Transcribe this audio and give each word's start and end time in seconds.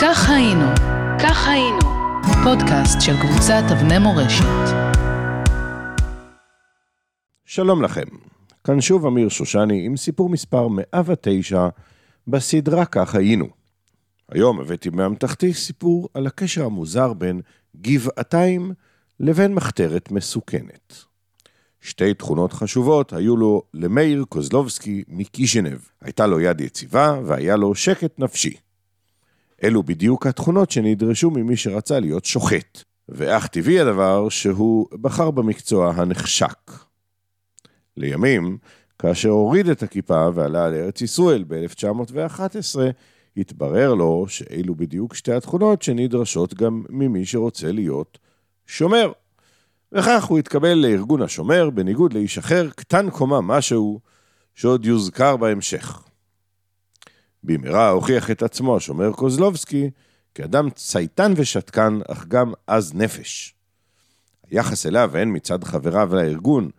כך 0.00 0.30
היינו, 0.30 0.64
כך 1.22 1.48
היינו, 1.48 1.78
פודקאסט 2.44 3.00
של 3.00 3.12
קבוצת 3.20 3.62
אבני 3.72 3.98
מורשת. 3.98 4.74
שלום 7.44 7.82
לכם, 7.82 8.06
כאן 8.64 8.80
שוב 8.80 9.06
אמיר 9.06 9.28
שושני 9.28 9.86
עם 9.86 9.96
סיפור 9.96 10.28
מספר 10.28 10.68
109 10.68 11.68
בסדרה 12.28 12.84
כך 12.84 13.14
היינו. 13.14 13.46
היום 14.28 14.60
הבאתי 14.60 14.90
מאמתחתי 14.90 15.54
סיפור 15.54 16.08
על 16.14 16.26
הקשר 16.26 16.64
המוזר 16.64 17.12
בין 17.12 17.40
גבעתיים 17.76 18.72
לבין 19.20 19.54
מחתרת 19.54 20.10
מסוכנת. 20.10 21.04
שתי 21.80 22.14
תכונות 22.14 22.52
חשובות 22.52 23.12
היו 23.12 23.36
לו 23.36 23.62
למאיר 23.74 24.24
קוזלובסקי 24.28 25.04
מקישינב. 25.08 25.78
הייתה 26.00 26.26
לו 26.26 26.40
יד 26.40 26.60
יציבה 26.60 27.20
והיה 27.24 27.56
לו 27.56 27.74
שקט 27.74 28.18
נפשי. 28.18 28.67
אלו 29.64 29.82
בדיוק 29.82 30.26
התכונות 30.26 30.70
שנדרשו 30.70 31.30
ממי 31.30 31.56
שרצה 31.56 32.00
להיות 32.00 32.24
שוחט. 32.24 32.82
ואך 33.08 33.46
טבעי 33.46 33.80
הדבר 33.80 34.28
שהוא 34.28 34.86
בחר 35.00 35.30
במקצוע 35.30 35.92
הנחשק. 35.96 36.70
לימים, 37.96 38.58
כאשר 38.98 39.28
הוריד 39.28 39.68
את 39.68 39.82
הכיפה 39.82 40.28
ועלה 40.34 40.68
לארץ 40.68 41.00
ישראל 41.00 41.44
ב-1911, 41.48 42.78
התברר 43.36 43.94
לו 43.94 44.24
שאלו 44.28 44.74
בדיוק 44.74 45.14
שתי 45.14 45.32
התכונות 45.32 45.82
שנדרשות 45.82 46.54
גם 46.54 46.84
ממי 46.90 47.26
שרוצה 47.26 47.72
להיות 47.72 48.18
שומר. 48.66 49.12
וכך 49.92 50.24
הוא 50.24 50.38
התקבל 50.38 50.74
לארגון 50.74 51.22
השומר, 51.22 51.70
בניגוד 51.70 52.12
לאיש 52.12 52.38
אחר, 52.38 52.68
קטן 52.70 53.10
קומה 53.10 53.40
משהו, 53.40 54.00
שעוד 54.54 54.86
יוזכר 54.86 55.36
בהמשך. 55.36 56.07
במהרה 57.48 57.90
הוכיח 57.90 58.30
את 58.30 58.42
עצמו 58.42 58.76
השומר 58.76 59.12
קוזלובסקי 59.12 59.90
כאדם 60.34 60.70
צייתן 60.70 61.32
ושתקן, 61.36 61.98
אך 62.08 62.26
גם 62.26 62.52
עז 62.66 62.94
נפש. 62.94 63.54
היחס 64.50 64.86
אליו, 64.86 65.16
הן 65.16 65.36
מצד 65.36 65.64
חבריו 65.64 66.14
לארגון, 66.14 66.70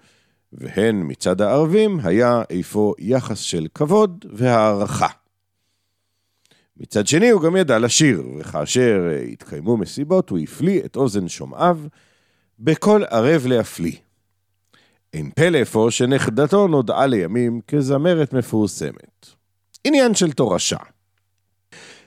והן 0.54 1.02
מצד 1.04 1.42
הערבים, 1.42 2.00
היה 2.04 2.42
איפה 2.50 2.94
יחס 3.00 3.40
של 3.40 3.68
כבוד 3.74 4.26
והערכה. 4.34 5.08
מצד 6.78 7.08
שני, 7.08 7.30
הוא 7.30 7.42
גם 7.42 7.56
ידע 7.56 7.80
לשיר, 7.80 8.24
וכאשר 8.40 9.10
התקיימו 9.32 9.78
מסיבות, 9.78 10.30
הוא 10.30 10.40
הפליא 10.40 10.82
את 10.86 10.96
אוזן 10.96 11.28
שומעיו 11.28 11.80
בקול 12.60 13.04
ערב 13.04 13.46
להפליא. 13.48 13.98
אין 15.14 15.32
פלא 15.36 15.62
אפוא 15.62 15.90
שנכדתו 15.90 16.68
נודעה 16.68 17.08
לימים 17.08 17.62
כזמרת 17.68 18.34
מפורסמת. 18.34 19.39
עניין 19.84 20.16
של 20.16 20.32
תורשה. 20.32 20.78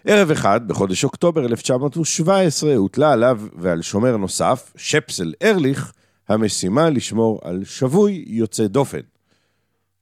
ערב 0.05 0.31
אחד, 0.31 0.69
בחודש 0.69 1.05
אוקטובר 1.05 1.47
1917, 1.47 2.75
הוטלה 2.75 3.13
עליו 3.13 3.41
ועל 3.57 3.83
שומר 3.83 4.17
נוסף, 4.17 4.73
שפסל 4.77 5.33
ארליך, 5.43 5.93
המשימה 6.29 6.91
לשמור 6.91 7.41
על 7.43 7.65
שבוי 7.65 8.25
יוצא 8.27 8.67
דופן. 8.67 9.01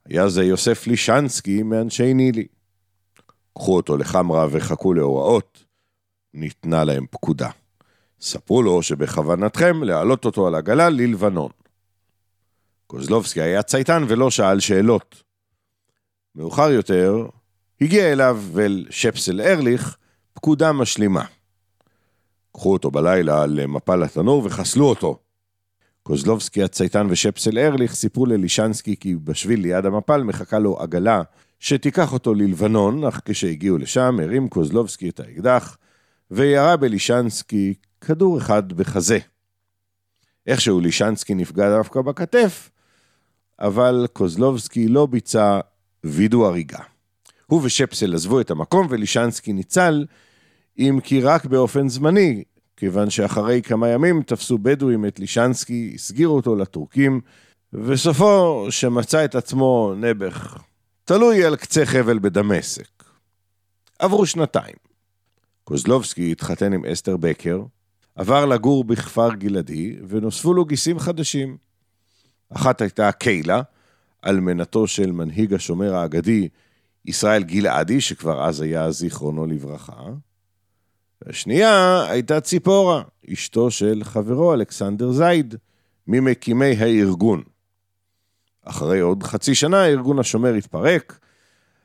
היה 0.06 0.28
זה 0.28 0.44
יוסף 0.44 0.86
לישנסקי 0.86 1.62
מאנשי 1.62 2.14
נילי. 2.14 2.46
קחו 3.54 3.76
אותו 3.76 3.96
לחמרה 3.96 4.46
וחכו 4.50 4.94
להוראות. 4.94 5.64
ניתנה 6.34 6.84
להם 6.84 7.06
פקודה. 7.10 7.50
ספרו 8.20 8.62
לו 8.62 8.82
שבכוונתכם 8.82 9.82
להעלות 9.82 10.24
אותו 10.24 10.46
על 10.46 10.54
עגלה 10.54 10.88
ללבנון. 10.88 11.50
קוזלובסקי 12.86 13.40
היה 13.40 13.62
צייתן 13.62 14.04
ולא 14.08 14.30
שאל 14.30 14.60
שאלות. 14.60 15.22
מאוחר 16.34 16.70
יותר, 16.70 17.26
הגיע 17.80 18.12
אליו 18.12 18.42
ואל 18.52 18.86
שפסל 18.90 19.40
ארליך 19.40 19.96
פקודה 20.34 20.72
משלימה. 20.72 21.24
קחו 22.52 22.72
אותו 22.72 22.90
בלילה 22.90 23.46
למפל 23.46 24.02
התנור 24.02 24.42
וחסלו 24.46 24.88
אותו. 24.88 25.18
קוזלובסקי 26.02 26.62
הצייתן 26.62 27.06
ושפסל 27.10 27.58
ארליך 27.58 27.94
סיפרו 27.94 28.26
ללישנסקי 28.26 28.96
כי 28.96 29.14
בשביל 29.14 29.60
ליד 29.60 29.86
המפל 29.86 30.22
מחכה 30.22 30.58
לו 30.58 30.80
עגלה 30.80 31.22
שתיקח 31.58 32.12
אותו 32.12 32.34
ללבנון, 32.34 33.04
אך 33.04 33.20
כשהגיעו 33.24 33.78
לשם 33.78 34.16
הרים 34.22 34.48
קוזלובסקי 34.48 35.08
את 35.08 35.20
האקדח 35.20 35.76
וירה 36.30 36.76
בלישנסקי 36.76 37.74
כדור 38.00 38.38
אחד 38.38 38.72
בחזה. 38.72 39.18
איכשהו 40.46 40.80
לישנסקי 40.80 41.34
נפגע 41.34 41.76
דווקא 41.76 42.00
בכתף, 42.00 42.70
אבל 43.58 44.06
קוזלובסקי 44.12 44.88
לא 44.88 45.06
ביצע 45.06 45.60
וידוא 46.04 46.46
הריגה. 46.46 46.89
הוא 47.50 47.60
ושפסל 47.64 48.14
עזבו 48.14 48.40
את 48.40 48.50
המקום 48.50 48.86
ולישנסקי 48.90 49.52
ניצל, 49.52 50.06
אם 50.78 50.98
כי 51.02 51.20
רק 51.20 51.44
באופן 51.44 51.88
זמני, 51.88 52.44
כיוון 52.76 53.10
שאחרי 53.10 53.62
כמה 53.62 53.88
ימים 53.88 54.22
תפסו 54.22 54.58
בדואים 54.58 55.06
את 55.06 55.18
לישנסקי, 55.18 55.92
הסגירו 55.94 56.36
אותו 56.36 56.56
לטורקים, 56.56 57.20
וסופו 57.72 58.66
שמצא 58.70 59.24
את 59.24 59.34
עצמו 59.34 59.94
נעבך, 59.96 60.62
תלוי 61.04 61.44
על 61.44 61.56
קצה 61.56 61.86
חבל 61.86 62.18
בדמשק. 62.18 63.04
עברו 63.98 64.26
שנתיים. 64.26 64.76
קוזלובסקי 65.64 66.32
התחתן 66.32 66.72
עם 66.72 66.84
אסתר 66.84 67.16
בקר, 67.16 67.62
עבר 68.14 68.46
לגור 68.46 68.84
בכפר 68.84 69.34
גלעדי, 69.34 69.96
ונוספו 70.08 70.54
לו 70.54 70.64
גיסים 70.64 70.98
חדשים. 70.98 71.56
אחת 72.50 72.80
הייתה 72.80 73.12
קיילה, 73.12 73.62
אלמנתו 74.26 74.86
של 74.86 75.12
מנהיג 75.12 75.54
השומר 75.54 75.94
האגדי, 75.94 76.48
ישראל 77.10 77.42
גלעדי, 77.42 78.00
שכבר 78.00 78.44
אז 78.44 78.60
היה 78.60 78.90
זיכרונו 78.90 79.46
לברכה. 79.46 80.02
והשנייה 81.22 82.04
הייתה 82.08 82.40
ציפורה, 82.40 83.02
אשתו 83.32 83.70
של 83.70 84.00
חברו 84.04 84.54
אלכסנדר 84.54 85.12
זייד, 85.12 85.54
ממקימי 86.06 86.76
הארגון. 86.76 87.42
אחרי 88.64 89.00
עוד 89.00 89.22
חצי 89.22 89.54
שנה 89.54 89.86
ארגון 89.86 90.18
השומר 90.18 90.54
התפרק, 90.54 91.18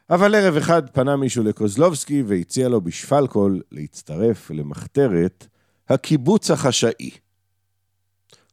אבל 0.09 0.35
ערב 0.35 0.57
אחד 0.57 0.89
פנה 0.89 1.15
מישהו 1.15 1.43
לקוזלובסקי 1.43 2.23
והציע 2.27 2.69
לו 2.69 2.81
בשפלקול 2.81 3.61
להצטרף 3.71 4.51
למחתרת 4.51 5.47
הקיבוץ 5.89 6.51
החשאי. 6.51 7.09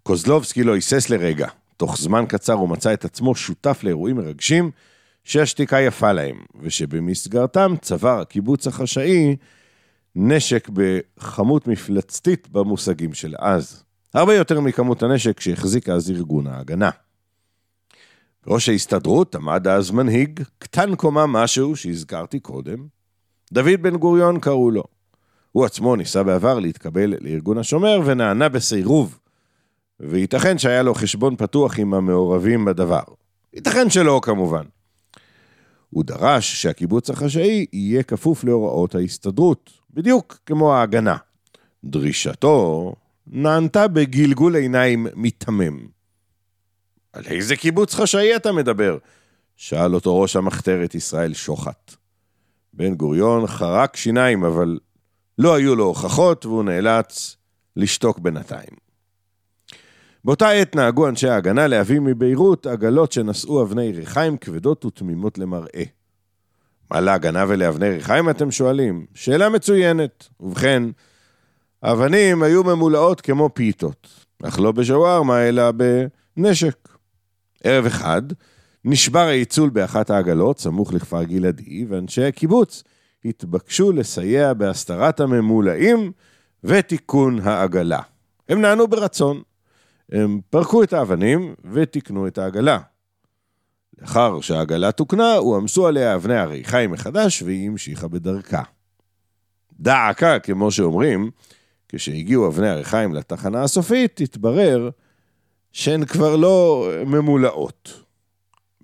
קוזלובסקי 0.03 0.63
לא 0.63 0.75
היסס 0.75 1.11
לרגע. 1.11 1.49
תוך 1.77 1.97
זמן 1.99 2.25
קצר 2.29 2.53
הוא 2.53 2.69
מצא 2.69 2.93
את 2.93 3.05
עצמו 3.05 3.35
שותף 3.35 3.81
לאירועים 3.83 4.17
מרגשים 4.17 4.71
שהשתיקה 5.25 5.81
יפה 5.81 6.13
להם, 6.13 6.37
ושבמסגרתם 6.61 7.75
צבר 7.81 8.21
הקיבוץ 8.21 8.67
החשאי 8.67 9.37
נשק 10.17 10.69
בכמות 10.73 11.67
מפלצתית 11.67 12.49
במושגים 12.49 13.15
של 13.15 13.35
אז. 13.39 13.83
הרבה 14.15 14.35
יותר 14.35 14.61
מכמות 14.61 15.03
הנשק 15.03 15.41
שהחזיק 15.41 15.89
אז 15.89 16.11
ארגון 16.11 16.47
ההגנה. 16.47 16.91
בראש 18.47 18.69
ההסתדרות 18.69 19.35
עמד 19.35 19.69
אז 19.69 19.91
מנהיג, 19.91 20.43
קטן 20.59 20.95
קומה 20.95 21.27
משהו 21.27 21.77
שהזכרתי 21.77 22.41
קודם. 22.41 22.87
דוד 23.53 23.83
בן 23.83 23.97
גוריון 23.97 24.41
קראו 24.41 24.71
לו. 24.71 24.85
הוא 25.53 25.65
עצמו 25.65 25.97
ניסה 25.97 26.23
בעבר 26.23 26.59
להתקבל 26.59 27.15
לארגון 27.21 27.59
השומר 27.59 28.01
ונענה 28.05 28.49
בסירוב. 28.49 29.19
וייתכן 30.01 30.59
שהיה 30.59 30.83
לו 30.83 30.95
חשבון 30.95 31.37
פתוח 31.37 31.79
עם 31.79 31.95
המעורבים 31.95 32.65
בדבר. 32.65 33.03
ייתכן 33.55 33.91
שלא, 33.91 34.21
כמובן. 34.23 34.65
הוא 35.93 36.05
דרש 36.05 36.63
שהקיבוץ 36.63 37.11
החשאי 37.11 37.67
יהיה 37.73 38.03
כפוף 38.03 38.45
להוראות 38.45 38.95
ההסתדרות, 38.95 39.71
בדיוק 39.91 40.39
כמו 40.47 40.75
ההגנה. 40.75 41.17
דרישתו 41.85 42.95
נענתה 43.27 43.89
בגלגול 43.89 44.57
עיניים 44.57 45.07
מיתמם. 45.15 45.87
על 47.13 47.25
איזה 47.27 47.57
קיבוץ 47.57 47.95
חשאי 47.95 48.37
אתה 48.37 48.53
מדבר? 48.53 48.99
שאל 49.57 49.95
אותו 49.95 50.21
ראש 50.21 50.37
המחתרת 50.37 50.95
ישראל 50.95 51.35
שוחט. 51.35 51.95
בן 52.73 52.95
גוריון 52.95 53.47
חרק 53.47 53.97
שיניים, 53.97 54.45
אבל 54.45 54.79
לא 55.39 55.55
היו 55.55 55.77
לו 55.77 55.85
הוכחות 55.85 56.47
והוא 56.47 56.65
נאלץ 56.65 57.37
לשתוק 57.77 58.19
בינתיים. 58.19 58.82
באותה 60.25 60.49
עת 60.49 60.77
נהגו 60.77 61.09
אנשי 61.09 61.29
ההגנה 61.29 61.67
להביא 61.67 62.01
מביירות 62.01 62.67
עגלות 62.67 63.13
שנשאו 63.13 63.63
אבני 63.63 63.93
ריחיים 63.93 64.37
כבדות 64.37 64.85
ותמימות 64.85 65.39
למראה. 65.39 65.83
מה 66.91 67.01
להגנה 67.01 67.45
ולאבני 67.49 67.89
ריחיים 67.89 68.31
אתם 68.31 68.51
שואלים? 68.51 69.07
שאלה 69.15 69.49
מצוינת. 69.49 70.29
ובכן, 70.41 70.83
האבנים 71.83 72.43
היו 72.43 72.65
ממולאות 72.65 73.21
כמו 73.21 73.51
פיתות, 73.55 74.09
אך 74.43 74.61
לא 74.61 74.73
בשווארמה 74.73 75.49
אלא 75.49 75.71
בנשק. 76.37 76.89
ערב 77.65 77.87
אחד 77.87 78.23
נשבר 78.85 79.19
העיצול 79.19 79.71
באחת 79.71 80.11
העגלות, 80.11 80.59
סמוך 80.59 80.93
לכפר 80.93 81.23
גלעדי, 81.23 81.87
ואנשי 81.89 82.25
הקיבוץ 82.25 82.83
התבקשו 83.25 83.93
לסייע 83.93 84.53
בהסתרת 84.55 85.21
הממולאים 85.21 86.13
ותיקון 86.65 87.39
העגלה. 87.41 88.01
הם 88.49 88.61
נענו 88.61 88.89
ברצון. 88.89 89.43
הם 90.13 90.41
פרקו 90.51 90.83
את 90.83 90.93
האבנים 90.93 91.55
ותיקנו 91.73 92.27
את 92.27 92.39
העגלה. 92.39 92.79
לאחר 94.01 94.41
שהעגלה 94.41 94.93
תוקנה, 94.93 95.35
הועמסו 95.35 95.87
עליה 95.87 96.15
אבני 96.15 96.37
הריחיים 96.37 96.91
מחדש 96.91 97.43
והיא 97.43 97.69
המשיכה 97.69 98.09
בדרכה. 98.09 98.63
דעקה, 99.81 100.39
כמו 100.39 100.71
שאומרים, 100.71 101.31
כשהגיעו 101.89 102.49
אבני 102.49 102.69
הריחיים 102.69 103.15
לתחנה 103.15 103.63
הסופית, 103.63 104.21
התברר 104.21 104.91
שהן 105.73 106.05
כבר 106.05 106.37
לא 106.37 106.89
ממולאות. 107.07 108.03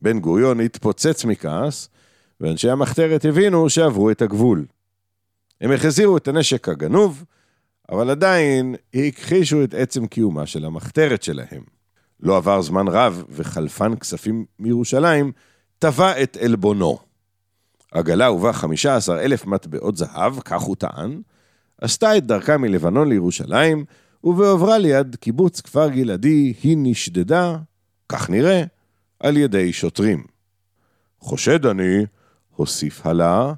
בן 0.03 0.21
גוריון 0.21 0.61
התפוצץ 0.61 1.25
מכעס, 1.25 1.89
ואנשי 2.41 2.71
המחתרת 2.71 3.25
הבינו 3.25 3.71
שעברו 3.71 4.11
את 4.11 4.23
הגבול. 4.23 4.67
הם 5.61 5.73
החזירו 5.73 6.17
את 6.17 6.29
הנשק 6.29 6.69
הגנוב, 6.69 7.25
אבל 7.91 8.11
עדיין 8.11 8.75
הכחישו 8.95 9.65
את 9.65 9.75
עצם 9.75 10.07
קיומה 10.07 10.47
של 10.47 10.65
המחתרת 10.65 11.23
שלהם. 11.23 11.63
לא 12.21 12.37
עבר 12.37 12.63
זמן 12.63 12.89
רב, 12.89 13.25
וחלפן 13.29 13.97
כספים 13.97 14.45
מירושלים 14.59 15.33
טבע 15.79 16.23
את 16.23 16.37
עלבונו. 16.41 16.99
עגלה 17.93 18.31
ובה 18.31 18.53
15 18.53 19.21
אלף 19.21 19.47
מטבעות 19.47 19.97
זהב, 19.97 20.41
כך 20.41 20.63
הוא 20.63 20.77
טען, 20.77 21.23
עשתה 21.81 22.17
את 22.17 22.27
דרכה 22.27 22.57
מלבנון 22.57 23.09
לירושלים, 23.09 23.85
ובעוברה 24.25 24.79
ליד 24.79 25.17
קיבוץ 25.17 25.61
כפר 25.61 25.89
גלעדי 25.89 26.55
היא 26.63 26.77
נשדדה, 26.81 27.57
כך 28.09 28.31
נראה, 28.31 28.63
על 29.21 29.37
ידי 29.37 29.73
שוטרים. 29.73 30.25
חושד 31.21 31.67
אני, 31.67 32.07
הוסיף 32.57 33.07
הלה, 33.07 33.53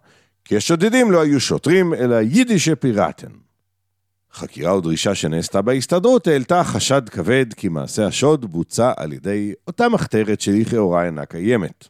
כי 0.44 0.56
השודדים 0.56 1.10
לא 1.10 1.22
היו 1.22 1.40
שוטרים, 1.40 1.94
אלא 1.94 2.14
יידישי 2.14 2.74
פיראטן. 2.74 3.30
חקירה 4.32 4.76
ודרישה 4.76 5.14
שנעשתה 5.14 5.62
בהסתדרות 5.62 6.26
העלתה 6.26 6.64
חשד 6.64 7.08
כבד 7.08 7.46
כי 7.54 7.68
מעשה 7.68 8.06
השוד 8.06 8.44
בוצע 8.44 8.92
על 8.96 9.12
ידי 9.12 9.52
אותה 9.66 9.88
מחתרת 9.88 10.40
שלכאורה 10.40 11.04
אינה 11.04 11.26
קיימת. 11.26 11.88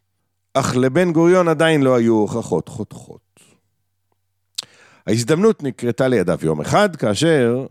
אך 0.54 0.76
לבן 0.76 1.12
גוריון 1.12 1.48
עדיין 1.48 1.82
לא 1.82 1.94
היו 1.94 2.14
הוכחות 2.14 2.69
חותכות. 2.69 3.40
ההזדמנות 5.06 5.62
נקרתה 5.62 6.08
לידיו 6.08 6.38
יום 6.42 6.60
אחד, 6.60 6.96
כאשר 6.96 7.66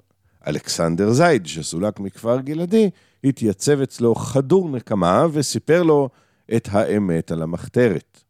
אלכסנדר 0.47 1.11
זייד, 1.11 1.45
שסולק 1.45 1.99
מכפר 1.99 2.39
גלעדי, 2.39 2.89
התייצב 3.23 3.81
אצלו 3.81 4.15
חדור 4.15 4.69
נקמה 4.69 5.25
וסיפר 5.31 5.83
לו 5.83 6.09
את 6.55 6.67
האמת 6.71 7.31
על 7.31 7.41
המחתרת. 7.41 8.21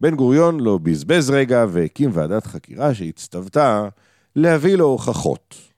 בן 0.00 0.16
גוריון 0.16 0.60
לא 0.60 0.78
בזבז 0.78 1.30
רגע 1.30 1.64
והקים 1.68 2.10
ועדת 2.12 2.46
חקירה 2.46 2.94
שהצטוותה 2.94 3.88
להביא 4.36 4.76
לו 4.76 4.84
הוכחות. 4.84 5.69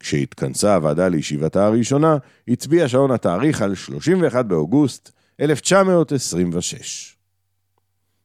כשהתכנסה 0.00 0.74
הוועדה 0.74 1.08
לישיבתה 1.08 1.66
הראשונה, 1.66 2.16
הצביע 2.48 2.88
שעון 2.88 3.10
התאריך 3.10 3.62
על 3.62 3.74
31 3.74 4.44
באוגוסט 4.44 5.10
1926. 5.40 7.16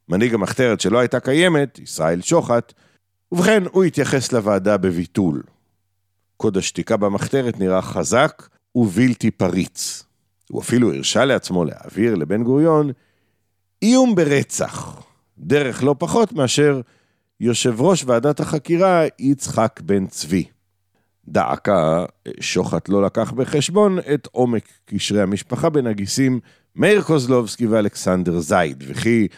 מנהיג 0.08 0.34
המחתרת 0.34 0.80
שלא 0.80 0.98
הייתה 0.98 1.20
קיימת, 1.20 1.78
ישראל 1.78 2.22
שוחט, 2.22 2.72
ובכן, 3.32 3.62
הוא 3.72 3.84
התייחס 3.84 4.32
לוועדה 4.32 4.76
בביטול. 4.76 5.42
קוד 6.36 6.56
השתיקה 6.56 6.96
במחתרת 6.96 7.58
נראה 7.58 7.82
חזק 7.82 8.48
ובלתי 8.74 9.30
פריץ. 9.30 10.04
הוא 10.50 10.62
אפילו 10.62 10.94
הרשה 10.94 11.24
לעצמו 11.24 11.64
להעביר 11.64 12.14
לבן 12.14 12.44
גוריון 12.44 12.90
איום 13.82 14.14
ברצח, 14.14 15.02
דרך 15.38 15.84
לא 15.84 15.94
פחות 15.98 16.32
מאשר 16.32 16.80
יושב 17.40 17.80
ראש 17.80 18.04
ועדת 18.04 18.40
החקירה 18.40 19.02
יצחק 19.18 19.80
בן 19.84 20.06
צבי. 20.06 20.44
דעקה, 21.28 22.04
שוחט 22.40 22.88
לא 22.88 23.02
לקח 23.02 23.32
בחשבון 23.32 23.98
את 24.14 24.28
עומק 24.32 24.68
קשרי 24.84 25.22
המשפחה 25.22 25.70
בין 25.70 25.86
הגיסים 25.86 26.40
מאיר 26.76 27.02
קוזלובסקי 27.02 27.66
ואלכסנדר 27.66 28.40
זייד, 28.40 28.84
וכי 28.86 29.28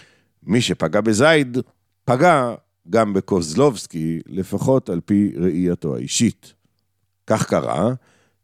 מי 0.43 0.61
שפגע 0.61 1.01
בזייד, 1.01 1.59
פגע 2.05 2.55
גם 2.91 3.13
בקוזלובסקי, 3.13 4.21
לפחות 4.27 4.91
על 4.91 5.01
פי 5.01 5.33
ראייתו 5.37 5.97
האישית. 5.97 6.53
כך 7.27 7.47
קרה, 7.47 7.95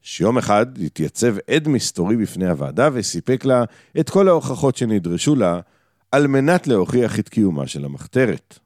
שיום 0.00 0.38
אחד 0.38 0.66
התייצב 0.78 1.34
עד 1.50 1.68
מסתורי 1.68 2.16
בפני 2.16 2.48
הוועדה 2.48 2.88
וסיפק 2.92 3.44
לה 3.44 3.64
את 4.00 4.10
כל 4.10 4.28
ההוכחות 4.28 4.76
שנדרשו 4.76 5.34
לה 5.34 5.60
על 6.12 6.26
מנת 6.26 6.66
להוכיח 6.66 7.18
את 7.18 7.28
קיומה 7.28 7.66
של 7.66 7.84
המחתרת. 7.84 8.58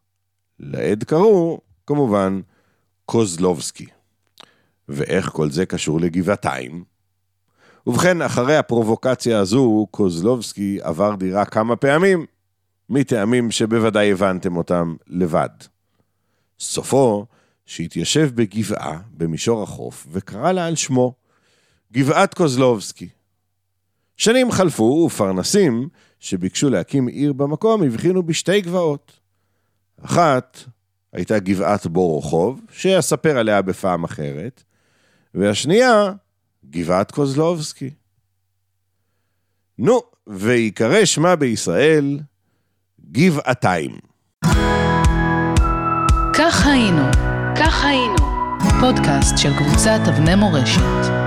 לעד 0.61 1.05
קראו, 1.05 1.61
כמובן, 1.87 2.41
קוזלובסקי. 3.05 3.87
ואיך 4.89 5.29
כל 5.29 5.51
זה 5.51 5.67
קשור 5.67 6.01
לגבעתיים? 6.01 6.85
ובכן, 7.87 8.23
אחרי 8.23 8.57
הפרובוקציה 8.57 9.39
הזו, 9.39 9.87
קוזלובסקי 9.91 10.79
עבר 10.83 11.15
דירה 11.15 11.45
כמה 11.45 11.77
פעמים, 11.77 12.27
מטעמים 12.91 13.51
שבוודאי 13.51 14.13
הבנתם 14.13 14.57
אותם 14.57 14.95
לבד. 15.07 15.49
סופו, 16.61 17.27
שהתיישב 17.67 18.31
בגבעה 18.35 18.99
במישור 19.17 19.63
החוף 19.63 20.07
וקרא 20.11 20.53
לה 20.53 20.67
על 20.67 20.77
שמו, 20.77 21.15
גבעת 21.93 22.35
קוזלובסקי. 22.35 23.09
שנים 24.17 24.51
חלפו 24.51 25.05
ופרנסים 25.07 25.89
שביקשו 26.21 26.71
להקים 26.71 27.07
עיר 27.07 27.33
במקום 27.33 27.83
הבחינו 27.83 28.23
בשתי 28.23 28.61
גבעות. 28.61 29.13
אחת 30.05 30.59
הייתה 31.13 31.39
גבעת 31.39 31.87
בורוכוב, 31.87 32.61
שאספר 32.71 33.39
עליה 33.39 33.63
בפעם 33.63 34.05
אחרת, 34.05 34.63
והשנייה, 35.37 36.13
גבעת 36.71 37.11
קוזלובסקי. 37.11 37.91
נו, 39.79 40.01
ויקרא 40.27 41.05
שמה 41.05 41.37
בישראל 41.37 42.19
גבעתיים. 43.13 43.99
כך 46.33 46.67
היינו, 46.67 47.03
כך 47.59 47.85
היינו, 47.85 48.17
פודקאסט 48.81 49.39
של 49.39 49.51
קבוצת 49.59 50.01
אבני 50.09 50.35
מורשת. 50.35 51.26